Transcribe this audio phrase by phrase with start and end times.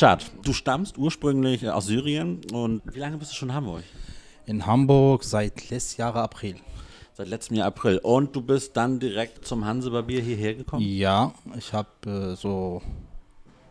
[0.00, 3.82] Richard, du stammst ursprünglich aus Syrien und wie lange bist du schon in Hamburg?
[4.46, 6.54] In Hamburg seit letztes Jahr April.
[7.12, 7.98] Seit letztem Jahr April.
[7.98, 10.82] Und du bist dann direkt zum Hansebarbier hierher gekommen?
[10.82, 12.80] Ja, ich habe äh, so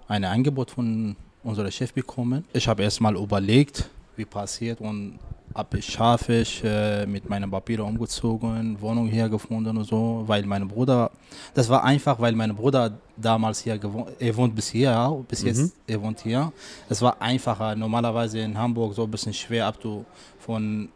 [0.08, 2.46] ein Angebot von unserem Chef bekommen.
[2.54, 3.90] Ich habe erstmal überlegt,
[4.20, 5.18] wie passiert und
[5.56, 10.46] habe ich schaffe ich äh, mit meinen Papieren umgezogen, Wohnung hier gefunden und so, weil
[10.46, 11.10] mein Bruder,
[11.56, 15.48] das war einfach, weil mein Bruder damals hier gewohnt, er wohnt bis hier, bis mhm.
[15.48, 16.52] jetzt, er wohnt hier.
[16.88, 20.06] Es war einfacher, normalerweise in Hamburg so ein bisschen schwer, ab du
[20.38, 20.90] von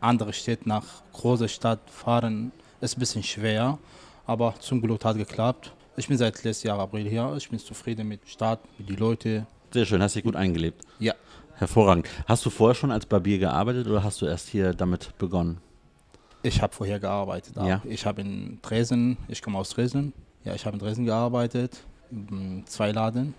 [0.00, 3.78] anderen Städten nach große Stadt fahren, ist ein bisschen schwer,
[4.26, 5.72] aber zum Glück hat geklappt.
[5.96, 7.34] Ich bin seit letztem Jahr April hier.
[7.36, 9.46] Ich bin zufrieden mit der Stadt, mit den Leuten.
[9.72, 10.84] Sehr schön, hast dich gut eingelebt.
[11.00, 11.12] Ja.
[11.58, 12.08] Hervorragend.
[12.26, 15.58] Hast du vorher schon als Barbier gearbeitet oder hast du erst hier damit begonnen?
[16.42, 17.56] Ich habe vorher gearbeitet.
[17.56, 17.82] Ja.
[17.84, 20.12] Ich habe in Dresden, ich komme aus Dresden.
[20.44, 21.80] Ja, ich habe in Dresden gearbeitet,
[22.66, 23.34] zwei Laden.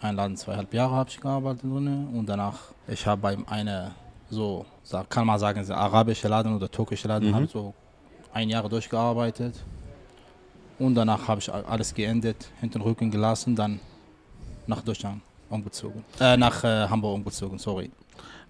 [0.00, 3.92] Ein Laden zweieinhalb Jahre habe ich gearbeitet drin und danach, ich habe bei einer
[4.30, 4.66] so,
[5.08, 7.34] kann man sagen, arabische Laden oder türkische Laden, mhm.
[7.34, 7.74] habe so
[8.32, 9.64] ein Jahr durchgearbeitet.
[10.78, 13.80] Und danach habe ich alles geendet, hinten Rücken gelassen, dann
[14.66, 16.04] nach Deutschland umgezogen.
[16.20, 17.90] Äh, nach äh, Hamburg umgezogen, sorry.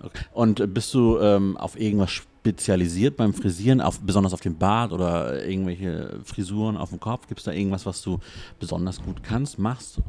[0.00, 0.24] Okay.
[0.32, 5.44] Und bist du ähm, auf irgendwas spezialisiert beim Frisieren, auf, besonders auf den Bart oder
[5.44, 7.26] irgendwelche Frisuren auf dem Kopf?
[7.26, 8.20] Gibt es da irgendwas, was du
[8.60, 10.00] besonders gut kannst, machst?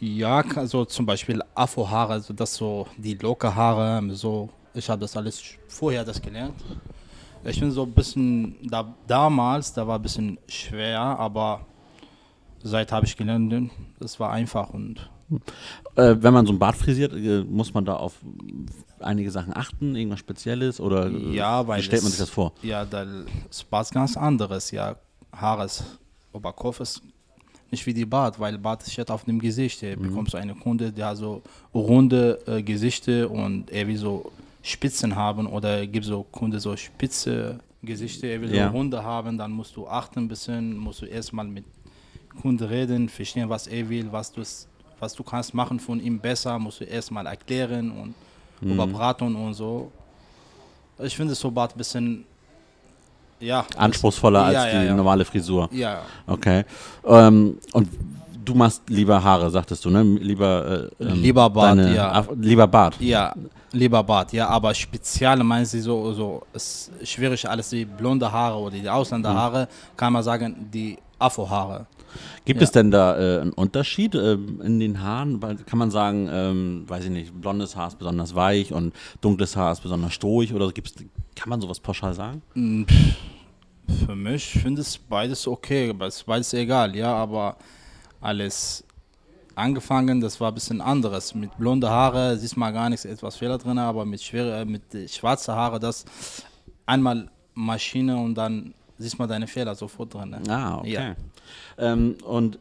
[0.00, 4.48] Ja, also zum Beispiel Afro-Haare, also das so die Locker-Haare, so.
[4.74, 6.54] Ich habe das alles vorher das gelernt.
[7.44, 11.66] Ich bin so ein bisschen, da, damals, da war ein bisschen schwer, aber
[12.62, 15.10] seit habe ich gelernt, das war einfach und.
[15.96, 18.14] Äh, wenn man so ein Bart frisiert, äh, muss man da auf
[19.00, 22.52] einige Sachen achten, irgendwas Spezielles oder äh, ja, weil wie stellt man sich das vor?
[22.62, 23.06] Ja, da
[23.50, 24.96] ist was ganz anderes, ja.
[25.34, 25.84] Haares,
[26.32, 27.02] Oberkopf ist
[27.70, 29.82] nicht wie die Bart, weil Bart ist auf dem Gesicht.
[29.82, 30.02] Mhm.
[30.02, 31.42] bekommst du eine Kunde, der so
[31.74, 34.30] runde äh, Gesichter und er wie so
[34.62, 38.68] Spitzen haben oder gibt so Kunde so spitze Gesichter, er will ja.
[38.68, 41.64] so Hunde haben, dann musst du achten ein bisschen, musst du erstmal mit
[42.40, 44.42] Kunde reden, verstehen, was er will, was du,
[45.02, 48.14] was du kannst machen von ihm besser, musst du erstmal erklären und
[48.60, 48.72] mhm.
[48.72, 49.90] überbraten und so.
[51.00, 52.24] Ich finde so Bart ein bisschen
[53.40, 54.94] ja, anspruchsvoller als ja, die ja.
[54.94, 55.68] normale Frisur.
[55.72, 56.02] Ja.
[56.26, 56.64] Okay.
[57.04, 57.88] Ähm, und
[58.44, 60.02] du machst lieber Haare, sagtest du, ne?
[60.02, 62.24] Lieber, äh, ähm, lieber Bart, deine, ja.
[62.38, 62.94] lieber Bart.
[63.00, 63.34] Ja,
[63.72, 68.56] lieber Bart, ja, aber speziell meinen sie so, so ist schwierig, alles die blonde Haare
[68.56, 69.96] oder die Ausländerhaare, mhm.
[69.96, 71.86] kann man sagen, die Afro-Haare.
[72.44, 72.64] Gibt ja.
[72.64, 75.40] es denn da äh, einen Unterschied äh, in den Haaren?
[75.40, 79.72] Kann man sagen, ähm, weiß ich nicht, blondes Haar ist besonders weich und dunkles Haar
[79.72, 80.94] ist besonders strohig oder gibt's,
[81.34, 82.42] kann man sowas pauschal sagen?
[82.54, 82.82] Mm,
[84.06, 87.56] für mich finde ich beides okay, beides egal, ja, aber
[88.20, 88.84] alles
[89.54, 91.34] angefangen, das war ein bisschen anderes.
[91.34, 94.82] Mit blonde Haare siehst man gar nichts, etwas Fehler drin, aber mit, schwere, äh, mit
[95.10, 96.04] schwarze Haare, das
[96.86, 100.36] einmal Maschine und dann siehst man deine Fehler sofort drin.
[100.48, 100.92] Ah, okay.
[100.92, 101.14] Ja.
[101.78, 102.58] Ähm, und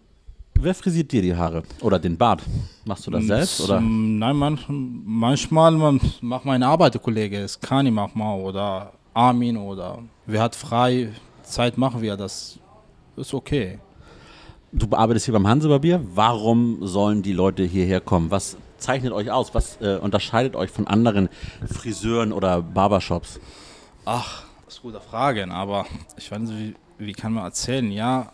[0.55, 2.41] wer frisiert dir die Haare oder den Bart?
[2.85, 3.61] Machst du das selbst?
[3.61, 3.79] Oder?
[3.81, 4.59] Nein, man,
[5.05, 11.09] manchmal man, macht mein Arbeiterkollege, es Kani manchmal oder Armin oder wer hat frei
[11.43, 12.57] Zeit, machen wir das.
[13.17, 13.79] Ist okay.
[14.71, 16.01] Du arbeitest hier beim Hansebarbier.
[16.15, 18.31] Warum sollen die Leute hierher kommen?
[18.31, 19.53] Was zeichnet euch aus?
[19.53, 21.27] Was äh, unterscheidet euch von anderen
[21.65, 23.39] Friseuren oder Barbershops?
[24.05, 25.85] Ach, ist gute Frage, aber
[26.17, 27.91] ich weiß nicht, wie, wie kann man erzählen?
[27.91, 28.31] Ja,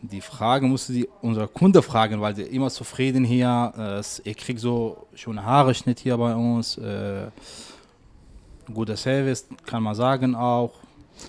[0.00, 3.72] die Frage musste die unser Kunde fragen, weil der immer zufrieden hier.
[3.76, 6.78] Äh, er kriegt so schöne Haare Schnitt hier bei uns.
[6.78, 7.28] Äh,
[8.72, 10.72] guter Service, kann man sagen auch.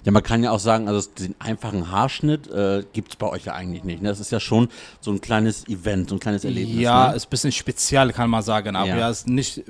[0.06, 3.46] Ja, man kann ja auch sagen, also den einfachen Haarschnitt äh, gibt es bei euch
[3.46, 4.02] ja eigentlich nicht.
[4.02, 4.10] Ne?
[4.10, 4.70] Das ist ja schon
[5.02, 6.80] so ein kleines Event, so ein kleines Erlebnis.
[6.80, 7.16] Ja, ne?
[7.16, 8.76] ist ein bisschen speziell, kann man sagen.
[8.76, 9.64] Aber ja, ja ist nicht, äh,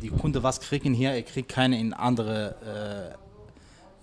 [0.00, 3.16] die Kunde was kriegen hier, er kriegt keine in andere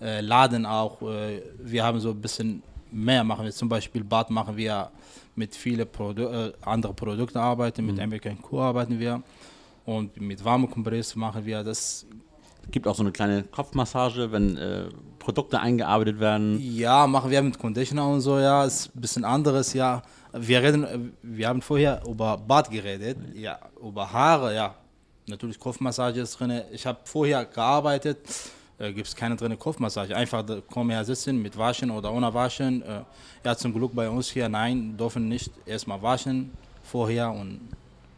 [0.00, 1.02] äh, äh, Laden auch.
[1.02, 3.52] Äh, wir haben so ein bisschen mehr machen wir.
[3.52, 4.90] Zum Beispiel Bad machen wir
[5.34, 8.02] mit vielen Produ anderen Produkten arbeiten, mit mhm.
[8.02, 9.22] American Q arbeiten wir
[9.84, 12.06] und mit warmen Kompress machen wir das
[12.70, 14.84] gibt auch so eine kleine Kopfmassage, wenn äh,
[15.18, 16.58] Produkte eingearbeitet werden.
[16.60, 20.02] Ja, machen wir mit Conditioner und so, ja, ist ein bisschen anderes, ja.
[20.32, 24.74] Wir reden, wir haben vorher über Bart geredet, ja, über Haare, ja.
[25.30, 26.62] Natürlich Kopfmassage ist drin.
[26.72, 28.18] Ich habe vorher gearbeitet,
[28.78, 30.14] äh, gibt es keine drin Kopfmassage.
[30.16, 32.82] Einfach kommen her sitzen mit Waschen oder ohne Waschen.
[32.82, 33.02] Äh,
[33.44, 36.50] ja, zum Glück bei uns hier, nein, dürfen nicht erstmal waschen
[36.82, 37.60] vorher und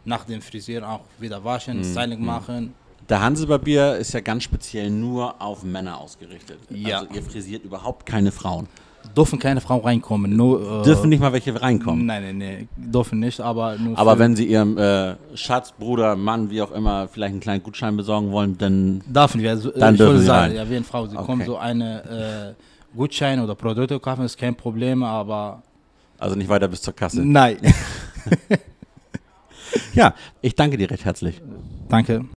[0.04, 1.84] nach dem Frisieren auch wieder waschen, mhm.
[1.84, 2.26] Styling mhm.
[2.26, 2.74] machen
[3.08, 6.58] der Hansebarbier ist ja ganz speziell nur auf Männer ausgerichtet.
[6.70, 7.00] Ja.
[7.00, 8.68] Also ihr frisiert überhaupt keine Frauen.
[9.16, 10.34] Dürfen keine Frauen reinkommen.
[10.36, 12.06] Nur, äh, Dürfen nicht mal welche reinkommen.
[12.06, 12.68] Nein, nein, nein.
[12.76, 13.98] Dürfen nicht, aber nur.
[13.98, 17.96] Aber wenn sie ihrem äh, Schatz, Bruder, Mann, wie auch immer, vielleicht einen kleinen Gutschein
[17.96, 19.50] besorgen wollen, dann Dürfen wir.
[19.50, 20.56] Also, Dann ich dürfen würde sagen, rein.
[20.56, 21.26] ja, wenn Frau, sie Okay.
[21.26, 25.62] kommen, so eine äh, Gutschein oder Produkte kaufen, ist kein Problem, aber
[26.18, 27.22] also nicht weiter bis zur Kasse.
[27.24, 27.56] nein.
[29.94, 31.40] Ja, ich danke dir recht herzlich.
[31.88, 32.24] Danke.